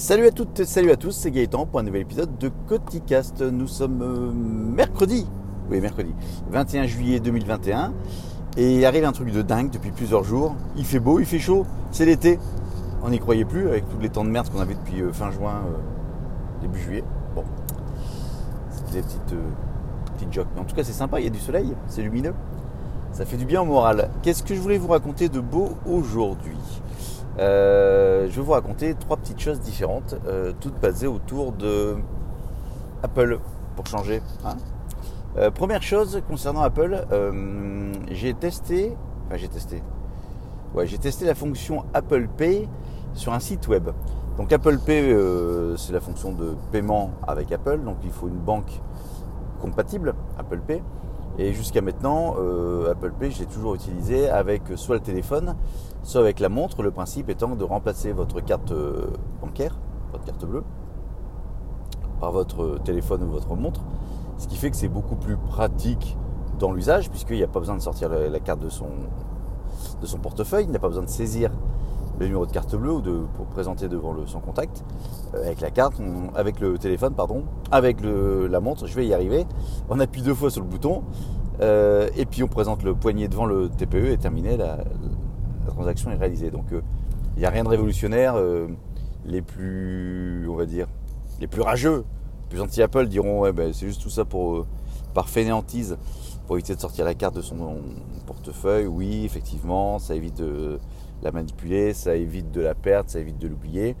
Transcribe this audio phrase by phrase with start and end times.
[0.00, 3.42] Salut à toutes, salut à tous, c'est Gaëtan pour un nouvel épisode de Coticast.
[3.42, 5.26] Nous sommes euh, mercredi,
[5.70, 6.14] oui mercredi,
[6.50, 7.92] 21 juillet 2021
[8.56, 10.56] et il arrive un truc de dingue depuis plusieurs jours.
[10.78, 12.38] Il fait beau, il fait chaud, c'est l'été.
[13.02, 15.30] On n'y croyait plus avec tous les temps de merde qu'on avait depuis euh, fin
[15.30, 17.04] juin, euh, début juillet.
[17.34, 17.44] Bon,
[18.70, 19.34] c'était des petites,
[20.14, 20.48] petites jokes.
[20.54, 22.34] Mais en tout cas c'est sympa, il y a du soleil, c'est lumineux.
[23.12, 24.08] Ça fait du bien au moral.
[24.22, 26.56] Qu'est-ce que je voulais vous raconter de beau aujourd'hui?
[27.40, 31.96] Euh, je vais vous raconter trois petites choses différentes, euh, toutes basées autour de
[33.02, 33.38] Apple,
[33.76, 34.20] pour changer.
[34.44, 34.56] Hein.
[35.38, 37.06] Euh, première chose concernant Apple,
[38.10, 39.82] j'ai testé, enfin j'ai testé,
[40.74, 42.68] ouais, j'ai testé la fonction Apple Pay
[43.14, 43.88] sur un site web.
[44.36, 45.16] Donc Apple Pay,
[45.76, 48.80] c'est la fonction de paiement avec Apple, donc il faut une banque
[49.60, 50.82] compatible, Apple Pay.
[51.42, 52.34] Et jusqu'à maintenant,
[52.90, 55.56] Apple Pay, j'ai toujours utilisé avec soit le téléphone,
[56.02, 59.06] soit avec la montre, le principe étant de remplacer votre carte euh,
[59.40, 59.74] bancaire,
[60.12, 60.64] votre carte bleue,
[62.20, 63.80] par votre téléphone ou votre montre,
[64.36, 66.18] ce qui fait que c'est beaucoup plus pratique
[66.58, 68.90] dans l'usage, puisqu'il n'y a pas besoin de sortir la, carte de son,
[70.02, 71.50] de son portefeuille, il n'a pas besoin de saisir
[72.24, 74.84] le numéro de carte bleue ou de, pour présenter devant le, son contact.
[75.34, 76.00] Euh, avec la carte,
[76.34, 79.46] avec le téléphone, pardon, avec la montre, je vais y arriver.
[79.88, 81.02] On appuie deux fois sur le bouton,
[81.60, 84.78] euh, et puis on présente le poignet devant le TPE et terminé la,
[85.70, 86.50] transaction est réalisée.
[86.50, 86.82] Donc euh,
[87.36, 88.34] il n'y a rien de révolutionnaire.
[88.36, 88.68] Euh,
[89.26, 90.86] les plus, on va dire,
[91.40, 92.04] les plus rageux,
[92.42, 94.66] les plus anti-Apple diront ouais, ben, c'est juste tout ça pour euh,
[95.14, 95.98] par fainéantise
[96.46, 97.76] pour éviter de sortir la carte de son
[98.26, 98.86] portefeuille.
[98.86, 100.80] Oui, effectivement, ça évite de
[101.22, 103.96] la manipuler, ça évite de la perdre, ça évite de l'oublier.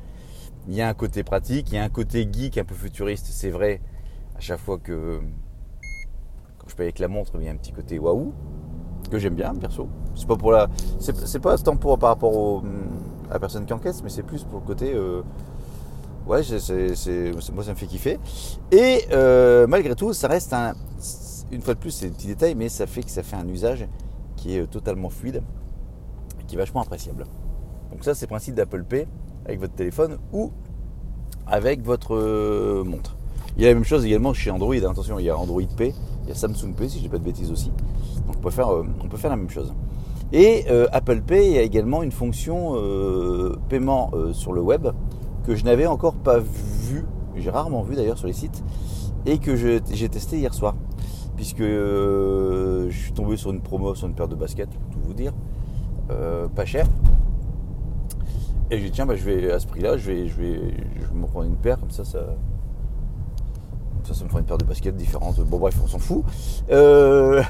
[0.68, 3.26] Il y a un côté pratique, il y a un côté geek un peu futuriste,
[3.30, 3.80] c'est vrai.
[4.36, 5.20] À chaque fois que
[6.58, 8.32] quand je paye avec la montre, il y a un petit côté waouh
[9.10, 9.88] que j'aime bien perso.
[10.14, 10.68] C'est pas pour la,
[10.98, 12.62] c'est pas tant pour par rapport
[13.28, 15.22] à la personne qui encaisse, mais c'est plus pour le côté, euh,
[16.26, 16.42] ouais,
[17.52, 18.18] moi ça me fait kiffer.
[18.70, 20.74] Et euh, malgré tout, ça reste un,
[21.50, 23.48] une fois de plus, c'est un petit détail, mais ça fait que ça fait un
[23.48, 23.88] usage
[24.36, 25.42] qui est totalement fluide,
[26.50, 27.24] qui vachement appréciable.
[27.92, 29.06] Donc ça, c'est le principe d'Apple Pay
[29.46, 30.50] avec votre téléphone ou
[31.46, 33.16] avec votre euh, montre.
[33.56, 34.74] Il y a la même chose également chez Android.
[34.74, 34.90] Hein.
[34.90, 35.94] Attention, il y a Android Pay,
[36.24, 37.70] il y a Samsung Pay, si je dis pas de bêtises aussi.
[38.26, 39.72] Donc on peut faire, euh, on peut faire la même chose.
[40.32, 42.74] Et euh, Apple Pay a également une fonction
[43.68, 44.88] paiement sur le web
[45.44, 48.62] que je n'avais encore pas vu, j'ai rarement vu d'ailleurs sur les sites,
[49.26, 50.74] et que j'ai testé hier soir.
[51.34, 55.14] Puisque je suis tombé sur une promo sur une paire de baskets, pour tout vous
[55.14, 55.32] dire,
[56.54, 56.86] pas cher.
[58.70, 60.60] Et j'ai dit tiens bah, je vais à ce prix là, je vais, je vais,
[61.00, 62.20] je me prendre une paire, comme ça ça,
[64.12, 65.40] ça, me fera une paire de baskets différentes.
[65.40, 66.24] Bon, bref, on s'en fout.
[66.70, 67.42] Euh,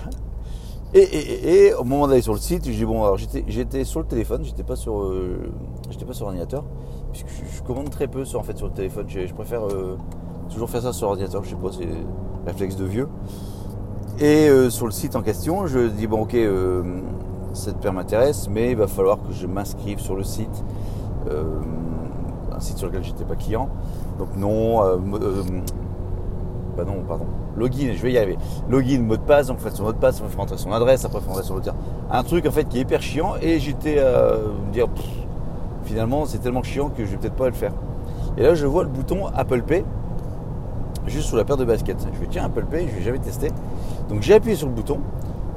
[0.94, 4.44] et, au moment d'aller sur le site, je dis bon, alors j'étais sur le téléphone,
[4.44, 5.52] j'étais pas sur, euh,
[5.90, 6.64] j'étais pas sur l'ordinateur,
[7.12, 9.06] puisque je, commande très peu sur, en fait, sur le téléphone.
[9.08, 9.96] Je, préfère euh,
[10.48, 11.88] toujours faire ça sur l'ordinateur, je sais pas, c'est
[12.46, 13.08] réflexe de vieux.
[14.18, 16.36] Et sur le site en question, je dis bon, ok,
[17.52, 20.64] cette paire m'intéresse, mais il va falloir que je m'inscrive sur le site
[22.52, 23.68] un site sur lequel j'étais pas client.
[24.18, 24.80] Donc non,
[26.76, 27.26] bah non, pardon.
[27.56, 28.38] Login, je vais y arriver.
[28.68, 31.18] Login, mot de passe, donc fait son mot de passe, faut rentrer son adresse, après
[31.18, 31.74] rentrer son dire.
[32.10, 34.86] Un truc en fait qui est hyper chiant et j'étais à me dire
[35.84, 37.72] finalement c'est tellement chiant que je vais peut-être pas le faire.
[38.36, 39.84] Et là je vois le bouton Apple Pay
[41.06, 42.06] juste sous la paire de baskets.
[42.14, 43.50] Je vais tiens Apple Pay, je vais jamais tester.
[44.08, 45.00] Donc j'ai appuyé sur le bouton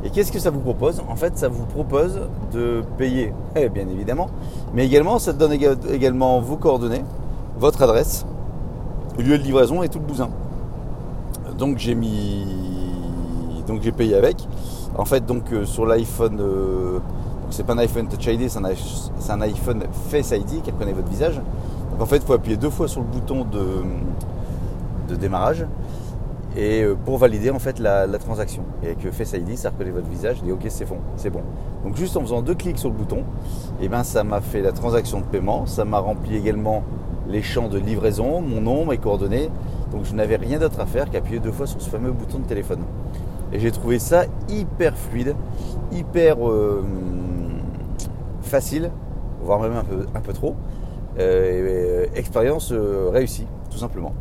[0.06, 1.02] et qu'est-ce que ça vous propose?
[1.08, 2.20] En fait, ça vous propose
[2.52, 4.30] de payer, eh, bien évidemment,
[4.74, 7.04] mais également ça donne également vos coordonnées,
[7.58, 8.26] votre adresse,
[9.18, 10.30] lieu de livraison et tout le bousin.
[11.58, 12.46] Donc j'ai mis
[13.66, 14.36] donc j'ai payé avec.
[14.98, 17.00] En fait donc euh, sur l'iPhone euh,
[17.50, 18.60] c'est pas un iPhone Touch ID c'est
[19.32, 21.36] un, iPhone Face ID qui reconnaît votre visage.
[21.92, 25.66] Donc en fait il faut appuyer deux fois sur le bouton de démarrage
[26.56, 30.10] et euh, pour valider en fait la, transaction et avec Face ID ça reconnaît votre
[30.10, 31.42] visage et dit ok c'est bon c'est bon
[31.84, 33.24] donc juste en faisant deux clics sur le bouton
[33.82, 36.84] eh ben ça m'a fait la transaction de paiement ça m'a rempli également
[37.28, 39.50] les champs de livraison mon nom mes coordonnées
[39.94, 42.46] donc je n'avais rien d'autre à faire qu'appuyer deux fois sur ce fameux bouton de
[42.46, 42.82] téléphone.
[43.54, 45.36] Et j'ai trouvé ça hyper fluide,
[45.92, 46.84] hyper euh,
[48.42, 48.90] facile,
[49.44, 49.74] voire même
[50.16, 50.56] un peu, trop.
[51.20, 54.16] Euh, expérience réussie, tout simplement.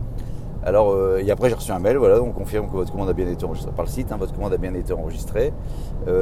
[0.65, 3.27] Alors, et après j'ai reçu un mail, voilà, on confirme que votre commande a bien
[3.27, 5.53] été enregistrée par le site, hein, votre commande a bien été enregistrée.
[6.07, 6.13] va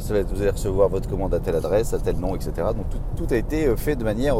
[0.00, 2.52] vous allez recevoir votre commande à telle adresse, à tel nom, etc.
[2.74, 2.86] Donc
[3.16, 4.36] tout, a été fait de manière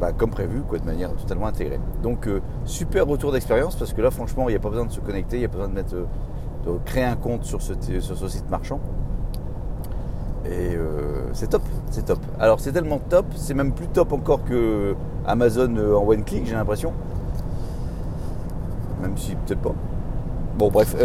[0.00, 1.80] bah, comme prévu, de manière totalement intégrée.
[2.02, 4.92] Donc euh, super retour d'expérience parce que là franchement il n'y a pas besoin de
[4.92, 6.06] se connecter, il n'y a pas besoin de,
[6.68, 7.74] euh, créer un compte sur ce,
[8.28, 8.80] site marchand.
[10.44, 12.20] Et euh, c'est top, c'est top.
[12.38, 14.94] Alors c'est tellement top, c'est même plus top encore que
[15.28, 16.92] Amazon en one click, j'ai l'impression.
[19.00, 19.74] Même si peut-être pas.
[20.58, 20.96] Bon bref,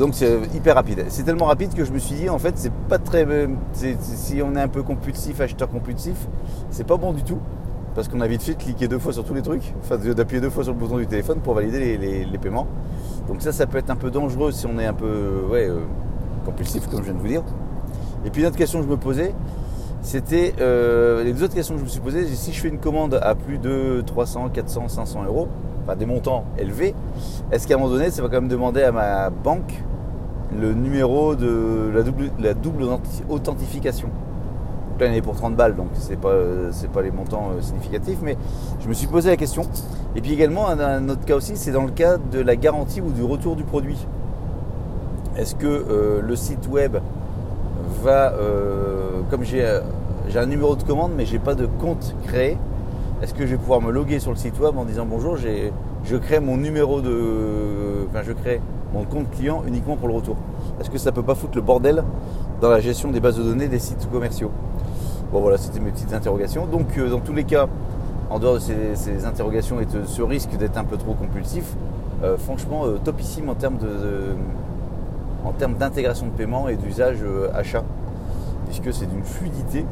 [0.00, 1.04] donc c'est hyper rapide.
[1.08, 3.24] C'est tellement rapide que je me suis dit en fait c'est pas très.
[3.72, 6.16] si on est un peu compulsif, acheteur compulsif,
[6.70, 7.38] c'est pas bon du tout.
[7.94, 10.40] Parce qu'on a vite fait de cliquer deux fois sur tous les trucs, enfin d'appuyer
[10.40, 12.66] deux fois sur le bouton du téléphone pour valider les, paiements.
[13.26, 15.42] Donc ça, ça peut être un peu dangereux si on est un peu
[16.44, 17.42] compulsif, comme je viens de vous dire.
[18.24, 19.34] Et puis une autre question que je me posais,
[20.02, 22.78] c'était euh, les deux autres questions que je me suis posées, si je fais une
[22.78, 25.48] commande à plus de 300, 400, 500 euros,
[25.84, 26.94] enfin des montants élevés,
[27.50, 29.82] est-ce qu'à un moment donné, ça va quand même demander à ma banque
[30.58, 31.90] le numéro de
[32.38, 32.84] la double,
[33.28, 34.08] authentification?
[35.00, 36.34] Là, il est pour 30 balles, donc c'est pas,
[36.92, 38.36] pas les montants euh, significatifs, mais
[38.80, 39.62] je me suis posé la question.
[40.16, 43.12] Et puis également, un, autre cas aussi, c'est dans le cas de la garantie ou
[43.12, 44.06] du retour du produit.
[45.36, 46.96] Est-ce que euh, le site web
[47.98, 52.56] va, euh, comme j'ai un numéro de commande mais j'ai pas de compte créé,
[53.22, 56.16] est-ce que je vais pouvoir me loguer sur le site web en disant bonjour, je
[56.16, 58.60] crée mon numéro de, enfin je crée
[58.94, 60.36] mon compte client uniquement pour le retour.
[60.80, 62.04] Est-ce que ça peut pas foutre le bordel
[62.60, 64.50] dans la gestion des bases de données des sites commerciaux?
[65.32, 66.66] Bon voilà, c'était mes petites interrogations.
[66.66, 67.66] Donc euh, dans tous les cas,
[68.30, 71.64] en dehors de ces, interrogations et de ce risque d'être un peu trop compulsif,
[72.38, 74.34] franchement topissime en termes de
[75.44, 77.84] en termes d'intégration de paiement et d'usage euh, achat,
[78.66, 79.84] puisque c'est d'une fluidité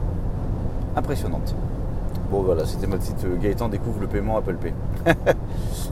[0.97, 1.55] impressionnante.
[2.31, 4.75] Bon voilà, c'était ma petite euh, Gaëtan découvre le paiement Apple Pay.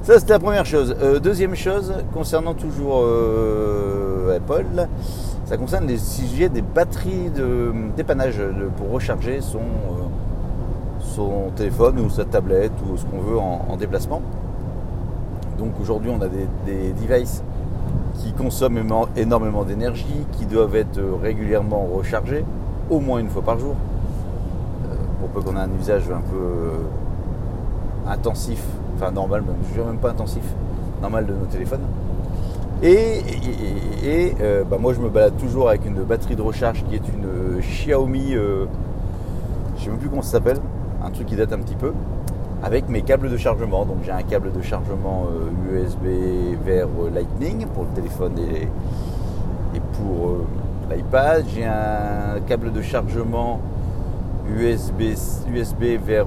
[0.02, 0.96] Ça c'était la première chose.
[1.00, 3.04] Euh, deuxième chose, concernant toujours
[4.34, 4.88] Apple,
[5.44, 8.40] ça concerne les sujets des batteries de dépannage
[8.76, 9.60] pour recharger son,
[11.54, 14.22] téléphone ou sa tablette ou ce qu'on veut en, déplacement.
[15.58, 17.44] Donc aujourd'hui on a des devices
[18.14, 18.82] qui consomment
[19.16, 22.44] énormément d'énergie, qui doivent être régulièrement rechargés,
[22.90, 23.74] au moins une fois par jour,
[24.84, 28.62] euh, pour peu qu'on ait un usage un peu euh, intensif,
[28.96, 30.42] enfin normal, même, je dirais même pas intensif,
[31.00, 31.84] normal de nos téléphones.
[32.82, 33.22] Et,
[34.40, 37.60] euh, bah, moi je me balade toujours avec une batterie de recharge qui est une
[37.60, 38.66] Xiaomi, je ne
[39.78, 40.58] sais même plus comment ça s'appelle,
[41.02, 41.92] un truc qui date un petit peu,
[42.64, 43.84] avec mes câbles de chargement.
[43.84, 45.26] Donc j'ai un câble de chargement
[45.70, 48.68] USB euh, vers euh, Lightning pour le téléphone et,
[49.92, 50.46] pour euh,
[50.90, 51.44] l'iPad.
[51.54, 53.60] J'ai un câble de chargement
[54.48, 55.02] USB,
[55.52, 56.26] USB vers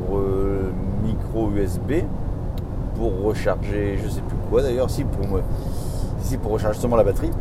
[1.03, 2.03] micro USB
[2.95, 5.39] pour recharger, je sais plus quoi d'ailleurs, si pour
[6.19, 7.31] si pour recharger seulement la batterie.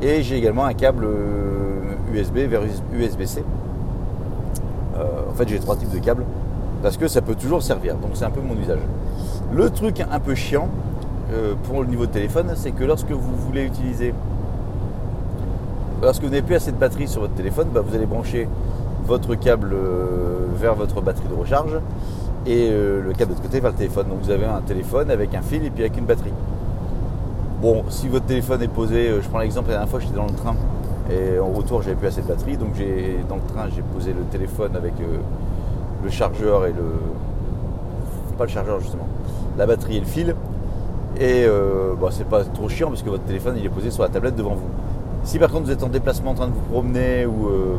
[0.00, 1.06] Et j'ai également un câble
[2.12, 2.62] USB vers
[2.92, 3.42] USB-C.
[4.94, 6.24] en fait, j'ai trois types de câbles
[6.82, 7.96] parce que ça peut toujours servir.
[7.96, 8.80] Donc c'est un peu mon usage.
[9.52, 10.68] Le truc un peu chiant
[11.32, 14.14] euh, pour le niveau de téléphone, c'est que lorsque vous voulez utiliser,
[16.02, 18.48] lorsque vous n'avez plus assez de batterie sur votre téléphone, bah, vous allez brancher
[19.04, 21.80] votre câble euh, vers votre batterie de recharge
[22.46, 24.08] et euh, le câble de l'autre côté vers le téléphone.
[24.08, 26.34] Donc vous avez un téléphone avec un fil et puis avec une batterie.
[27.60, 30.34] Bon, si votre téléphone est posé, je prends l'exemple, la dernière fois j'étais dans le
[30.34, 30.54] train
[31.10, 34.12] et en retour j'avais plus assez de batterie, donc j'ai dans le train j'ai posé
[34.12, 34.92] le téléphone avec
[36.06, 36.84] le chargeur et le.
[38.38, 39.08] Pas le chargeur justement,
[39.58, 40.34] la batterie et le fil.
[41.18, 44.02] Et euh, bon, c'est pas trop chiant parce que votre téléphone il est posé sur
[44.02, 44.68] la tablette devant vous.
[45.24, 47.76] Si par contre vous êtes en déplacement en train de vous promener ou euh,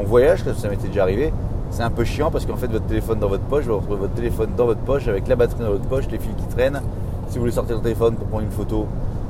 [0.00, 1.32] en voyage, comme ça m'était déjà arrivé,
[1.70, 4.14] c'est un peu chiant parce qu'en fait votre téléphone dans votre poche, vous retrouvez votre
[4.14, 6.80] téléphone dans votre poche avec la batterie dans votre poche, les fils qui traînent.
[7.28, 8.86] Si vous voulez sortir le téléphone pour prendre une photo,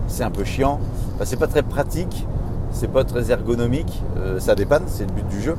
[0.07, 0.79] c'est un peu chiant.
[1.25, 2.25] c'est pas très pratique,
[2.71, 5.57] c'est pas très ergonomique, euh, ça dépanne, c'est le but du jeu.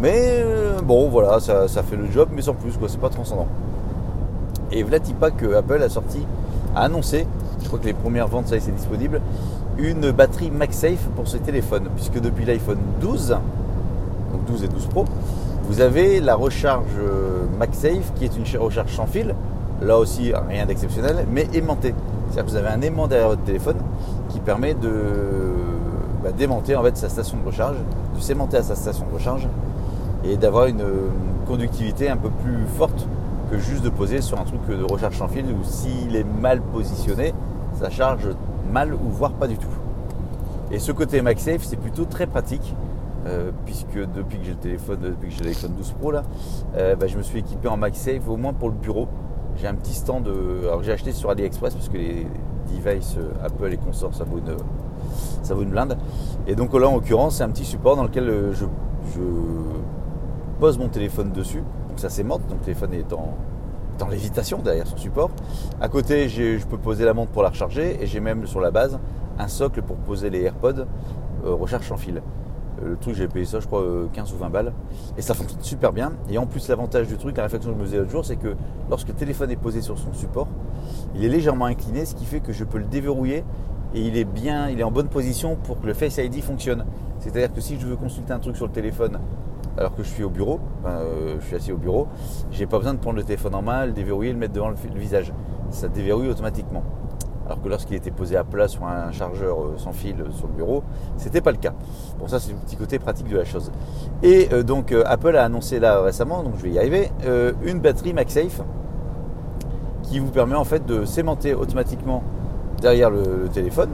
[0.00, 3.48] Mais euh, bon, voilà, ça, fait le job, mais sans plus, quoi, c'est pas transcendant.
[4.70, 4.84] Et
[5.18, 6.24] pas que Apple a sorti,
[6.76, 7.26] a annoncé,
[7.62, 9.20] je crois que les premières ventes, ça y est, c'est disponible,
[9.78, 13.36] une batterie MagSafe pour ce téléphone, puisque depuis l'iPhone 12,
[14.32, 15.04] donc 12 et 12 Pro,
[15.64, 19.34] vous avez la recharge euh, MagSafe qui est une recharge sans fil,
[19.82, 21.94] là aussi rien d'exceptionnel, mais aimantée.
[22.30, 23.76] C'est-à-dire que vous avez un aimant derrière votre téléphone
[24.28, 24.90] qui permet de
[26.22, 27.76] bah, démonter en fait sa station de recharge,
[28.16, 29.48] de s'aimanter à sa station de recharge
[30.24, 30.84] et d'avoir une
[31.46, 33.06] conductivité un peu plus forte
[33.50, 36.60] que juste de poser sur un truc de recharge sans fil où s'il est mal
[36.60, 37.32] positionné,
[37.74, 38.28] ça charge
[38.70, 39.68] mal ou voire pas du tout.
[40.70, 42.74] Et ce côté MagSafe, c'est plutôt très pratique
[43.26, 46.22] euh, puisque depuis que j'ai le téléphone, depuis que j'ai l'iPhone 12 Pro là,
[46.76, 49.08] euh, bah, je me suis équipé en MagSafe au moins pour le bureau.
[49.56, 52.26] J'ai un petit stand, de, alors j'ai acheté sur AliExpress parce que les
[52.70, 54.56] devices euh, Apple et consorts ça vaut une,
[55.42, 55.96] ça vaut une blinde.
[56.46, 58.66] Et donc là en l'occurrence c'est un petit support dans lequel je
[60.58, 61.62] pose mon téléphone dessus.
[61.88, 63.34] Donc ça s'aimante, donc le téléphone est en,
[64.10, 65.30] lévitation derrière son support.
[65.80, 68.70] À côté, je peux poser la montre pour la recharger et j'ai même sur la
[68.70, 68.98] base
[69.40, 70.86] un socle pour poser les AirPods
[71.44, 72.22] euh, recharge sans fil.
[72.80, 74.72] Le truc, j'ai payé ça, je crois, 15 ou 20 balles.
[75.16, 76.12] Et ça fonctionne super bien.
[76.30, 78.36] Et en plus, l'avantage du truc, la réflexion que je me faisais l'autre jour, c'est
[78.36, 78.54] que
[78.88, 80.46] lorsque le téléphone est posé sur son support,
[81.16, 83.42] il est légèrement incliné, ce qui fait que je peux le déverrouiller
[83.94, 86.84] et il est bien, il est en bonne position pour que le Face ID fonctionne.
[87.20, 89.18] C'est-à-dire que si je veux consulter un truc sur le téléphone
[89.78, 92.08] alors que je suis au bureau, euh, je suis assis au bureau,
[92.50, 94.76] j'ai pas besoin de prendre le téléphone en main, le déverrouiller, le mettre devant le,
[94.98, 95.32] visage.
[95.70, 96.82] Ça déverrouille automatiquement.
[97.46, 100.48] Alors que lorsqu'il était posé à plat sur un chargeur euh, sans fil euh, sur
[100.48, 100.82] le bureau,
[101.16, 101.72] c'était pas le cas.
[102.18, 103.70] Bon, ça c'est le petit côté pratique de la chose.
[104.22, 107.10] Et donc Apple a annoncé là récemment, donc je vais y arriver,
[107.62, 108.60] une batterie MagSafe
[110.02, 112.22] qui vous permet en fait de s'aimanter automatiquement
[112.80, 113.90] derrière le, téléphone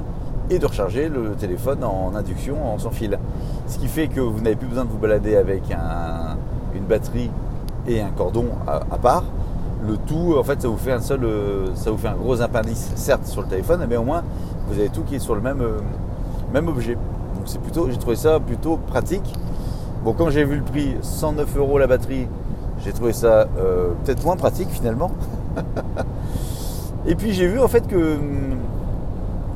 [0.50, 3.18] et de recharger le téléphone en induction en sans fil.
[3.66, 5.62] Ce qui fait que vous n'avez plus besoin de vous balader avec
[6.74, 7.30] une batterie
[7.86, 9.24] et un cordon à, part.
[9.86, 11.26] Le tout, en fait, ça vous fait un seul,
[11.74, 14.22] ça vous fait un gros appendice, certes sur le téléphone, mais au moins
[14.68, 15.62] vous avez tout qui est sur le même,
[16.52, 16.94] même objet.
[16.94, 19.34] Donc c'est plutôt, j'ai trouvé ça plutôt pratique.
[20.04, 22.28] Bon, quand j'ai vu le prix, 109 euros la batterie,
[22.84, 25.10] j'ai trouvé ça euh, peut-être moins pratique finalement.
[27.06, 28.58] et puis j'ai vu en fait que hum,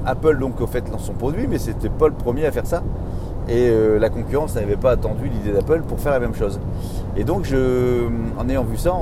[0.09, 2.83] Apple donc au fait lance son produit, mais c'était pas le premier à faire ça.
[3.49, 6.61] Et euh, la concurrence n'avait pas attendu l'idée d'Apple pour faire la même chose.
[7.17, 8.07] Et donc je,
[8.39, 8.93] en ayant vu ça,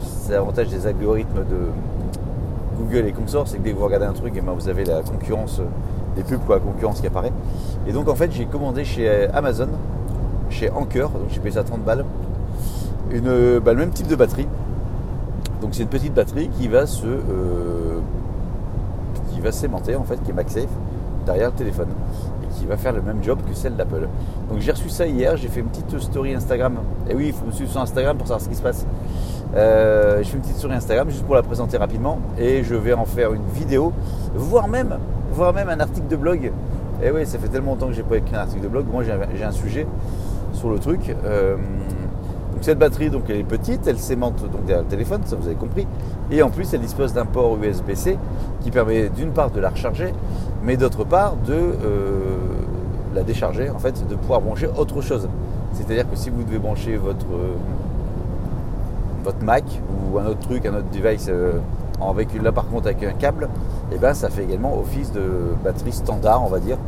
[0.00, 4.12] c'est l'avantage des algorithmes de Google et consorts, c'est que dès que vous regardez un
[4.12, 5.60] truc, eh ben, vous avez la concurrence,
[6.16, 7.32] des pubs pour la concurrence qui apparaît.
[7.86, 9.68] Et donc en fait j'ai commandé chez Amazon,
[10.50, 12.04] chez Anker, donc j'ai payé ça 30 balles,
[13.10, 14.48] une, bah, le même type de batterie.
[15.60, 18.00] Donc c'est une petite batterie qui va se euh,
[19.44, 20.70] va s'aimanter en fait, qui est MagSafe
[21.24, 21.88] derrière le téléphone
[22.42, 24.08] et qui va faire le même job que celle d'Apple.
[24.50, 26.78] Donc j'ai reçu ça hier, j'ai fait une petite story Instagram.
[27.08, 28.86] Et oui, il faut me suivre sur Instagram pour savoir ce qui se passe.
[29.54, 32.92] Euh, je fais une petite story Instagram juste pour la présenter rapidement et je vais
[32.92, 33.92] en faire une vidéo,
[34.34, 34.98] voire même,
[35.30, 36.52] voire même un article de blog.
[37.02, 38.86] Et oui, ça fait tellement longtemps que j'ai pas écrit un article de blog.
[38.90, 39.86] Moi, j'ai un sujet
[40.52, 41.14] sur le truc.
[41.24, 41.56] Euh,
[42.64, 45.54] cette batterie, donc elle est petite, elle s'aimante donc derrière le téléphone, ça vous avez
[45.54, 45.86] compris.
[46.30, 48.16] Et en plus, elle dispose d'un port USB-C
[48.62, 50.14] qui permet d'une part de la recharger,
[50.62, 52.18] mais d'autre part de euh,
[53.14, 55.28] la décharger, en fait, de pouvoir brancher autre chose.
[55.74, 57.52] C'est-à-dire que si vous devez brancher votre, euh,
[59.22, 59.64] votre Mac
[60.10, 61.58] ou un autre truc, un autre device euh,
[62.00, 63.50] avec là par contre avec un câble,
[63.92, 65.22] et eh ben ça fait également office de
[65.62, 66.78] batterie standard, on va dire,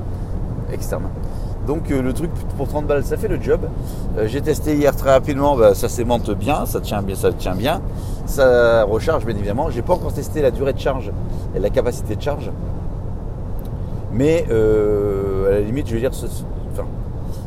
[0.72, 1.04] externe.
[1.66, 3.60] Donc euh, le truc pour 30 balles, ça fait le job.
[4.16, 7.54] Euh, j'ai testé hier très rapidement, bah, ça s'aimante bien, ça tient bien, ça tient
[7.54, 7.82] bien.
[8.26, 9.70] Ça recharge bien évidemment.
[9.70, 11.12] J'ai pas encore testé la durée de charge
[11.54, 12.50] et la capacité de charge.
[14.12, 16.12] Mais euh, à la limite, je veux dire,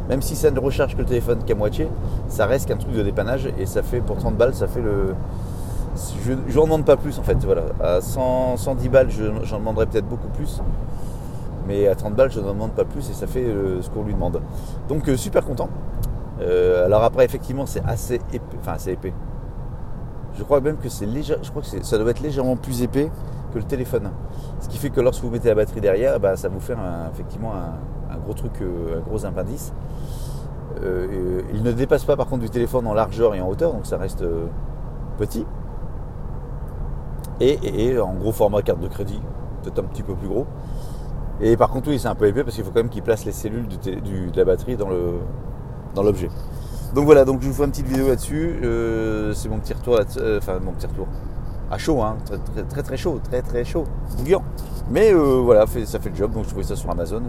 [0.10, 1.88] même si ça ne recharge que le téléphone qu'à moitié,
[2.28, 5.14] ça reste qu'un truc de dépannage et ça fait pour 30 balles, ça fait le.
[6.20, 7.38] Je n'en demande pas plus en fait.
[7.46, 7.64] Voilà.
[7.82, 9.10] À 110 balles,
[9.44, 10.62] j'en demanderais peut-être beaucoup plus.
[11.70, 14.04] Mais à 30 balles, je ne demande pas plus et ça fait euh, ce qu'on
[14.04, 14.42] lui demande.
[14.88, 15.70] Donc euh, super content.
[16.42, 18.58] Euh, alors après, effectivement, c'est assez épais.
[18.60, 19.14] Enfin, assez épais.
[20.34, 23.12] Je crois même que c'est léger, je crois que ça doit être légèrement plus épais
[23.54, 24.10] que le téléphone.
[24.62, 26.76] Ce qui fait que lorsque vous mettez la batterie derrière, bah, ça vous fait
[27.14, 29.74] effectivement un, gros truc, un gros appendice.
[30.82, 33.98] il ne dépasse pas par contre du téléphone en largeur et en hauteur, donc ça
[33.98, 34.24] reste
[35.18, 35.46] petit.
[37.42, 39.20] et, en gros format carte de crédit,
[39.62, 40.48] peut-être un petit peu plus gros.
[41.42, 43.26] Et par contre, oui, c'est un peu épais parce qu'il faut quand même qu'il place
[43.26, 44.90] les cellules de la batterie dans
[46.04, 46.30] l'objet.
[46.94, 48.60] donc voilà, donc je vous fais une petite vidéo là-dessus.
[48.64, 51.08] Euh, c'est mon petit retour euh, enfin mon petit retour.
[51.72, 52.18] À chaud, hein,
[52.70, 53.86] très, très chaud, très très chaud,
[54.18, 54.44] bouillant.
[54.90, 57.22] Mais euh, voilà, ça fait le job, donc je trouvais ça sur Amazon.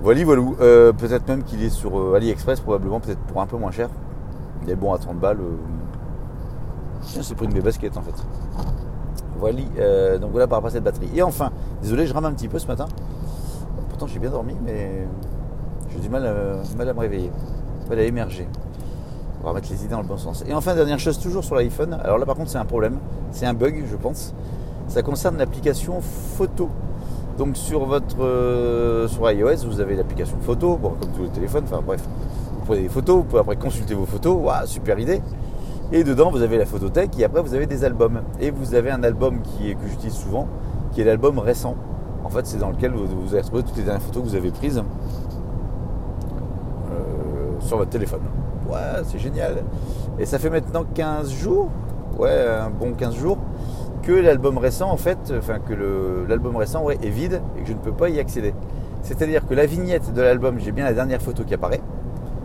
[0.00, 0.42] Voilà, voilà.
[0.92, 3.88] peut-être même qu'il est sur AliExpress, probablement, peut-être pour un peu moins cher.
[4.62, 5.38] Il est bon à 30 balles.
[7.02, 8.14] C'est pris de mes baskets en fait.
[9.78, 11.08] Euh, donc voilà par rapport à cette batterie.
[11.14, 11.50] Et enfin,
[11.82, 12.86] désolé, je rame un petit peu ce matin.
[13.88, 15.06] Pourtant, j'ai bien dormi, mais
[15.90, 17.30] j'ai du mal à, mal à me réveiller.
[17.88, 18.48] Mal à émerger.
[19.42, 20.44] On va mettre les idées dans le bon sens.
[20.46, 21.98] Et enfin, dernière chose, toujours sur l'iPhone.
[22.04, 22.98] Alors là, par contre, c'est un problème.
[23.32, 24.32] C'est un bug, je pense.
[24.88, 26.68] Ça concerne l'application photo.
[27.38, 31.64] Donc sur votre euh, sur iOS, vous avez l'application photo, bon, comme tous les téléphones.
[31.64, 32.02] Enfin bref,
[32.52, 34.36] vous prenez des photos, vous pouvez après consulter vos photos.
[34.38, 35.22] Waouh, super idée.
[35.94, 38.22] Et dedans, vous avez la photothèque et après, vous avez des albums.
[38.40, 40.48] Et vous avez un album qui que j'utilise souvent,
[40.92, 41.76] qui est l'album récent.
[42.24, 44.50] En fait, c'est dans lequel vous, vous, retrouvé toutes les dernières photos que vous avez
[44.50, 44.78] prises
[46.90, 48.22] euh, sur votre téléphone.
[48.70, 49.64] Ouais, c'est génial.
[50.18, 51.68] Et ça fait maintenant 15 jours,
[52.18, 53.36] ouais, un bon 15 jours,
[54.02, 55.74] que l'album récent, en fait, enfin, que
[56.26, 58.54] l'album récent est vide et que je ne peux pas y accéder.
[59.02, 61.82] C'est-à-dire que la vignette de l'album, j'ai bien la dernière photo qui apparaît,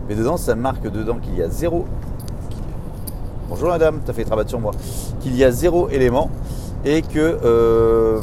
[0.06, 1.86] mais dedans, ça marque dedans qu'il y a zéro
[3.48, 4.72] bonjour madame, tu as fait travail sur moi,
[5.20, 6.30] qu'il y a zéro élément
[6.84, 8.20] et que euh,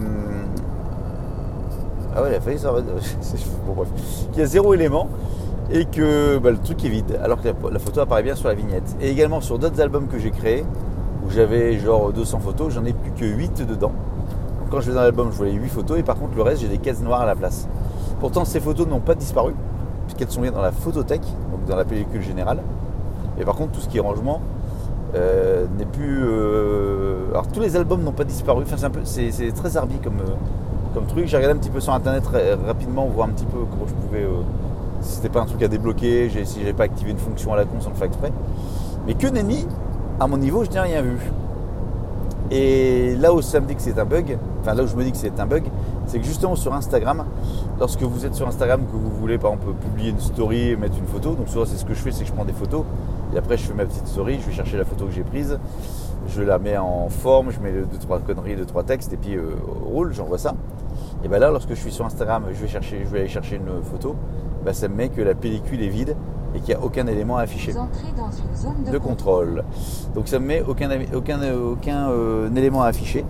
[2.15, 2.71] Ah ouais, il a failli ça.
[3.67, 3.89] bon, bref.
[4.31, 5.09] Qu'il y a zéro élément
[5.71, 8.53] et que bah, le truc est vide, alors que la, photo apparaît bien sur la
[8.53, 8.95] vignette.
[9.01, 10.63] Et également sur d'autres albums que j'ai créés,
[11.25, 13.91] où j'avais genre 200 photos, j'en ai plus que 8 dedans.
[14.59, 16.43] Donc quand je vais dans l'album, je vois les 8 photos, et par contre le
[16.43, 17.67] reste, j'ai des cases noires à la place.
[18.19, 19.53] Pourtant, ces photos n'ont pas disparu,
[20.05, 22.59] puisqu'elles sont bien dans la photothèque, donc dans la pellicule générale.
[23.39, 24.39] Et par contre, tout ce qui est rangement
[25.15, 26.19] euh, n'est plus.
[26.23, 29.95] Euh, alors tous les albums n'ont pas disparu, enfin c'est, un peu, c'est, très arbi
[29.99, 30.33] comme, euh,
[30.93, 31.27] comme truc.
[31.27, 32.23] J'ai regardé un petit peu sur internet
[32.65, 34.25] rapidement, voir un petit peu comment je pouvais
[35.01, 37.65] si c'était pas un truc à débloquer, si j'avais pas activé une fonction à la
[37.65, 38.31] con sans le faire exprès.
[39.05, 39.67] Mais que nenni,
[40.19, 41.17] à mon niveau, je n'ai rien vu.
[42.51, 45.03] Et là où ça me dit que c'est un bug, enfin là où je me
[45.03, 45.63] dis que c'est un bug,
[46.07, 47.25] c'est que justement sur Instagram,
[47.79, 50.97] lorsque vous êtes sur Instagram, que vous voulez par exemple publier une story et mettre
[50.97, 52.83] une photo, donc souvent c'est ce que je fais, c'est que je prends des photos,
[53.33, 55.59] et après je fais ma petite story, je vais chercher la photo que j'ai prise,
[56.27, 59.35] je la mets en forme, je mets deux trois conneries, deux trois textes, et puis
[59.35, 60.55] euh, roule, j'envoie ça.
[61.23, 63.55] Et bien là, lorsque je suis sur Instagram, je vais, chercher, je vais aller chercher
[63.55, 64.15] une photo,
[64.63, 66.15] bah, ça me met que la pellicule est vide
[66.55, 67.73] et qu'il n'y a aucun élément affiché
[68.91, 69.63] de, contrôle.
[70.13, 73.25] Donc ça me met aucun, aucun, aucun euh, élément à afficher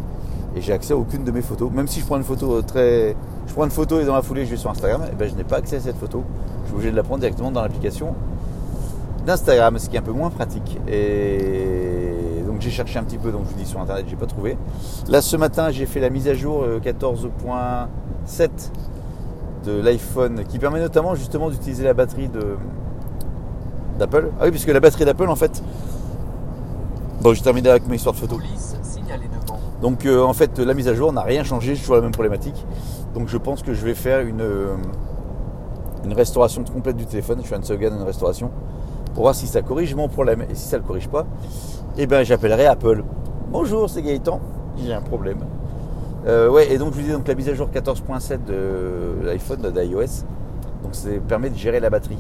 [0.55, 1.71] et j'ai accès à aucune de mes photos.
[1.71, 3.15] Même si je prends une photo euh, très,
[3.47, 5.35] je prends une photo et dans la foulée je vais sur Instagram, et ben je
[5.35, 6.23] n'ai pas accès à cette photo.
[6.63, 8.15] Je suis obligé de la prendre directement dans l'application
[9.25, 10.79] d'Instagram, ce qui est un peu moins pratique.
[10.87, 12.13] Et
[12.47, 14.57] donc j'ai cherché un petit peu, donc je vous dis sur internet, j'ai pas trouvé.
[15.09, 18.47] Là ce matin j'ai fait la mise à jour 14.7 euh,
[19.65, 22.55] de l'iPhone qui permet notamment justement d'utiliser la batterie de
[23.99, 24.29] d'Apple.
[24.39, 25.63] Ah oui, puisque la batterie d'Apple en fait.
[27.21, 28.39] Bon, j'ai terminé avec mes histoires de photos.
[29.81, 32.01] Donc euh, en fait, la mise à jour n'a rien changé, je suis toujours la
[32.01, 32.65] même problématique.
[33.13, 34.75] Donc je pense que je vais faire une, euh,
[36.11, 37.39] restauration complète du téléphone.
[37.41, 38.51] Je fais un sauvegarde, une restauration
[39.13, 40.43] pour voir si ça corrige mon problème.
[40.49, 41.25] Et si ça ne le corrige pas,
[41.97, 43.03] eh ben j'appellerai Apple.
[43.51, 44.39] Bonjour, c'est Gaëtan.
[44.77, 45.39] J'ai un problème.
[46.27, 49.61] Euh, ouais, et donc je vous dis donc la mise à jour 14.7 de l'iPhone,
[49.61, 50.25] d'iOS,
[50.81, 52.17] donc ça permet de gérer la batterie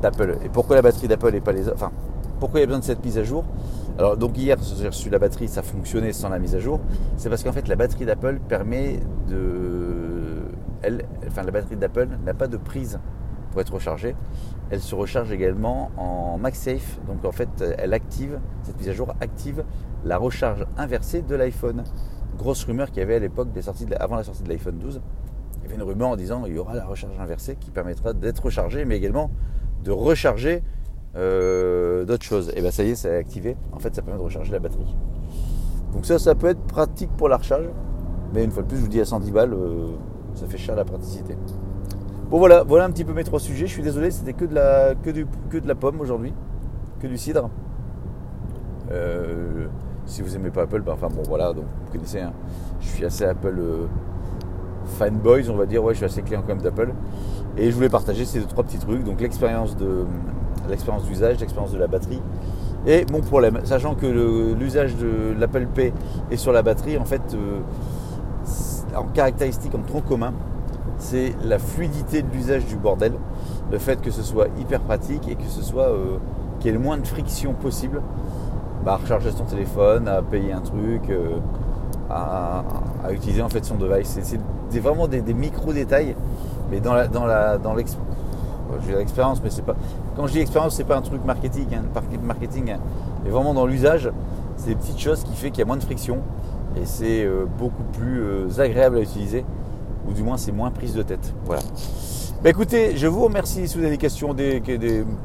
[0.00, 0.38] d'Apple.
[0.42, 1.92] Et pourquoi la batterie d'Apple et pas les autres Enfin,
[2.40, 3.44] pourquoi il y a besoin de cette mise à jour?
[3.98, 6.80] Alors donc hier j'ai reçu la batterie, ça fonctionnait sans la mise à jour.
[7.16, 10.42] C'est parce qu'en fait la batterie d'Apple permet de,
[10.82, 13.00] elle, enfin la batterie d'Apple n'a pas de prise
[13.50, 14.14] pour être rechargée.
[14.70, 17.00] Elle se recharge également en MagSafe.
[17.06, 19.64] Donc en fait elle active cette mise à jour active
[20.04, 21.82] la recharge inversée de l'iPhone
[22.36, 25.00] grosse rumeur qu'il y avait à l'époque des sorties avant la sortie de l'iPhone 12.
[25.56, 28.12] Il y avait une rumeur en disant il y aura la recharge inversée qui permettra
[28.12, 29.30] d'être rechargé, mais également
[29.82, 30.62] de recharger
[31.16, 32.52] euh, d'autres choses.
[32.54, 33.56] Et bien ça y est, c'est activé.
[33.72, 34.94] En fait, ça permet de recharger la batterie.
[35.92, 37.68] Donc ça, ça peut être pratique pour la recharge.
[38.34, 39.92] Mais une fois de plus, je vous dis à 110 balles, euh,
[40.34, 41.36] ça fait cher la praticité.
[42.30, 43.66] Bon voilà, voilà un petit peu mes trois sujets.
[43.66, 46.34] Je suis désolé, c'était que de la, que du, que de la pomme aujourd'hui,
[47.00, 47.50] que du cidre.
[48.90, 49.66] Euh,
[50.04, 52.32] si vous aimez pas Apple, ben, enfin bon voilà, donc vous connaissez, hein.
[52.80, 53.60] je suis assez Apple
[54.86, 56.92] fanboys, on va dire, ouais, je suis assez client quand même d'Apple.
[57.56, 60.04] Et je voulais partager ces trois petits trucs, donc l'expérience de
[60.68, 62.20] l'expérience d'usage, l'expérience de la batterie
[62.86, 65.92] et mon problème, sachant que l'usage de l'Apple Pay
[66.30, 67.58] est sur la batterie, en fait, euh,
[68.96, 70.32] en caractéristique, en tronc commun,
[70.98, 73.12] c'est la fluidité de l'usage du bordel,
[73.72, 76.18] le fait que ce soit hyper pratique et que ce soit euh,
[76.60, 78.00] qu'il y ait le moins de friction possible
[78.84, 81.38] bah, recharger son téléphone, à payer un truc, euh,
[82.08, 82.62] à,
[83.10, 84.16] utiliser en fait son device.
[84.70, 86.14] C'est vraiment des, micro détails,
[86.70, 87.74] mais dans la dans la dans
[88.88, 89.76] l'expérience, mais c'est pas.
[90.16, 91.82] Quand je dis expérience, c'est pas un truc marketing, hein,
[92.22, 92.78] marketing, hein.
[93.24, 94.10] mais vraiment dans l'usage,
[94.56, 96.18] c'est des petites choses qui fait qu'il y a moins de friction
[96.76, 99.44] et c'est euh, beaucoup plus euh, agréable à utiliser,
[100.08, 101.32] ou du moins c'est moins prise de tête.
[101.44, 101.62] Voilà.
[102.42, 104.60] Bah, écoutez, je vous remercie si vous avez des questions, des,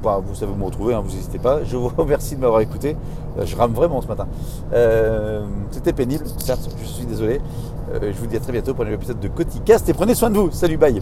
[0.02, 1.64] bah, vous savez où me retrouver, hein, vous n'hésitez pas.
[1.64, 2.96] Je vous remercie de m'avoir écouté.
[3.38, 4.28] Euh, je rame vraiment ce matin.
[5.72, 7.42] C'était pénible, certes, je suis désolé.
[7.94, 10.30] Je vous dis à très bientôt pour un nouvel épisode de Coticast et prenez soin
[10.30, 10.52] de vous.
[10.52, 11.02] Salut, bye